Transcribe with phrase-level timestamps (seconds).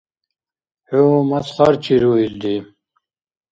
[0.89, 2.55] ХӀу масхарачи руилри.